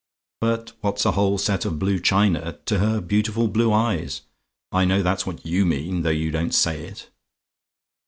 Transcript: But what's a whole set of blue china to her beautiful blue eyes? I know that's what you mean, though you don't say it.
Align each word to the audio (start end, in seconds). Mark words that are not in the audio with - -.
But 0.39 0.71
what's 0.81 1.05
a 1.05 1.11
whole 1.11 1.37
set 1.37 1.63
of 1.63 1.77
blue 1.77 1.99
china 1.99 2.57
to 2.65 2.79
her 2.79 2.99
beautiful 3.01 3.47
blue 3.47 3.71
eyes? 3.71 4.23
I 4.71 4.83
know 4.83 5.03
that's 5.03 5.27
what 5.27 5.45
you 5.45 5.63
mean, 5.63 6.01
though 6.01 6.09
you 6.09 6.31
don't 6.31 6.55
say 6.55 6.85
it. 6.87 7.11